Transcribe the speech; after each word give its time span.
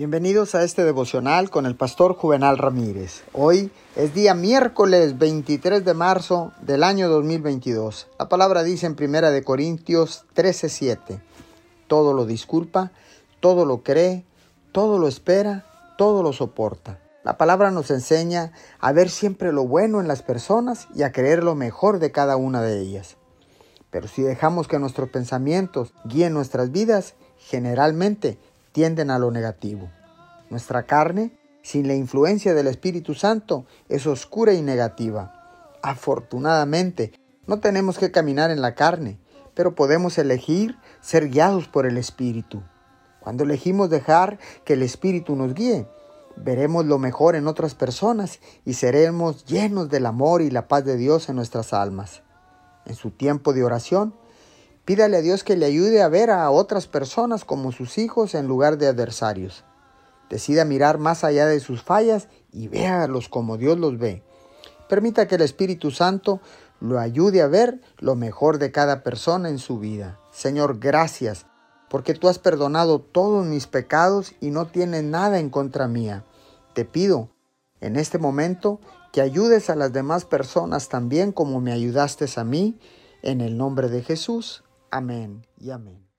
Bienvenidos 0.00 0.54
a 0.54 0.64
este 0.64 0.82
devocional 0.82 1.50
con 1.50 1.66
el 1.66 1.76
pastor 1.76 2.14
Juvenal 2.14 2.56
Ramírez. 2.56 3.22
Hoy 3.34 3.70
es 3.96 4.14
día 4.14 4.32
miércoles 4.32 5.18
23 5.18 5.84
de 5.84 5.92
marzo 5.92 6.52
del 6.62 6.84
año 6.84 7.10
2022. 7.10 8.08
La 8.18 8.26
palabra 8.30 8.62
dice 8.62 8.86
en 8.86 8.94
Primera 8.94 9.30
de 9.30 9.44
Corintios 9.44 10.24
13:7. 10.34 11.20
Todo 11.86 12.14
lo 12.14 12.24
disculpa, 12.24 12.92
todo 13.40 13.66
lo 13.66 13.82
cree, 13.82 14.24
todo 14.72 14.98
lo 14.98 15.06
espera, 15.06 15.66
todo 15.98 16.22
lo 16.22 16.32
soporta. 16.32 16.98
La 17.22 17.36
palabra 17.36 17.70
nos 17.70 17.90
enseña 17.90 18.52
a 18.78 18.92
ver 18.92 19.10
siempre 19.10 19.52
lo 19.52 19.66
bueno 19.66 20.00
en 20.00 20.08
las 20.08 20.22
personas 20.22 20.88
y 20.94 21.02
a 21.02 21.12
creer 21.12 21.44
lo 21.44 21.54
mejor 21.54 21.98
de 21.98 22.10
cada 22.10 22.38
una 22.38 22.62
de 22.62 22.80
ellas. 22.80 23.18
Pero 23.90 24.08
si 24.08 24.22
dejamos 24.22 24.66
que 24.66 24.78
nuestros 24.78 25.10
pensamientos 25.10 25.92
guíen 26.04 26.32
nuestras 26.32 26.70
vidas, 26.70 27.16
generalmente 27.36 28.38
tienden 28.72 29.10
a 29.10 29.18
lo 29.18 29.30
negativo. 29.30 29.90
Nuestra 30.48 30.84
carne, 30.84 31.32
sin 31.62 31.86
la 31.88 31.94
influencia 31.94 32.54
del 32.54 32.66
Espíritu 32.66 33.14
Santo, 33.14 33.66
es 33.88 34.06
oscura 34.06 34.52
y 34.54 34.62
negativa. 34.62 35.76
Afortunadamente, 35.82 37.12
no 37.46 37.60
tenemos 37.60 37.98
que 37.98 38.10
caminar 38.10 38.50
en 38.50 38.60
la 38.60 38.74
carne, 38.74 39.18
pero 39.54 39.74
podemos 39.74 40.18
elegir 40.18 40.76
ser 41.00 41.28
guiados 41.28 41.68
por 41.68 41.86
el 41.86 41.96
Espíritu. 41.96 42.62
Cuando 43.20 43.44
elegimos 43.44 43.90
dejar 43.90 44.38
que 44.64 44.74
el 44.74 44.82
Espíritu 44.82 45.36
nos 45.36 45.54
guíe, 45.54 45.86
veremos 46.36 46.86
lo 46.86 46.98
mejor 46.98 47.36
en 47.36 47.46
otras 47.46 47.74
personas 47.74 48.40
y 48.64 48.74
seremos 48.74 49.44
llenos 49.44 49.90
del 49.90 50.06
amor 50.06 50.42
y 50.42 50.50
la 50.50 50.68
paz 50.68 50.84
de 50.84 50.96
Dios 50.96 51.28
en 51.28 51.36
nuestras 51.36 51.72
almas. 51.72 52.22
En 52.86 52.94
su 52.94 53.10
tiempo 53.10 53.52
de 53.52 53.62
oración, 53.62 54.14
Pídale 54.84 55.18
a 55.18 55.20
Dios 55.20 55.44
que 55.44 55.56
le 55.56 55.66
ayude 55.66 56.02
a 56.02 56.08
ver 56.08 56.30
a 56.30 56.50
otras 56.50 56.86
personas 56.86 57.44
como 57.44 57.70
sus 57.70 57.98
hijos 57.98 58.34
en 58.34 58.46
lugar 58.46 58.78
de 58.78 58.88
adversarios. 58.88 59.64
Decida 60.28 60.64
mirar 60.64 60.98
más 60.98 61.24
allá 61.24 61.46
de 61.46 61.60
sus 61.60 61.82
fallas 61.82 62.28
y 62.52 62.68
véalos 62.68 63.28
como 63.28 63.56
Dios 63.56 63.78
los 63.78 63.98
ve. 63.98 64.22
Permita 64.88 65.28
que 65.28 65.36
el 65.36 65.42
Espíritu 65.42 65.90
Santo 65.90 66.40
lo 66.80 66.98
ayude 66.98 67.42
a 67.42 67.46
ver 67.46 67.80
lo 67.98 68.16
mejor 68.16 68.58
de 68.58 68.72
cada 68.72 69.02
persona 69.02 69.48
en 69.48 69.58
su 69.58 69.78
vida. 69.78 70.18
Señor, 70.32 70.78
gracias, 70.80 71.46
porque 71.88 72.14
tú 72.14 72.28
has 72.28 72.38
perdonado 72.38 73.00
todos 73.00 73.44
mis 73.44 73.66
pecados 73.66 74.32
y 74.40 74.50
no 74.50 74.66
tienes 74.66 75.04
nada 75.04 75.38
en 75.38 75.50
contra 75.50 75.88
mía. 75.88 76.24
Te 76.72 76.84
pido 76.84 77.28
en 77.80 77.96
este 77.96 78.18
momento 78.18 78.80
que 79.12 79.20
ayudes 79.20 79.70
a 79.70 79.76
las 79.76 79.92
demás 79.92 80.24
personas 80.24 80.88
también 80.88 81.32
como 81.32 81.60
me 81.60 81.72
ayudaste 81.72 82.26
a 82.36 82.44
mí, 82.44 82.78
en 83.22 83.40
el 83.40 83.58
nombre 83.58 83.88
de 83.88 84.02
Jesús. 84.02 84.64
Amén 84.90 85.46
y 85.56 85.70
amén. 85.70 86.09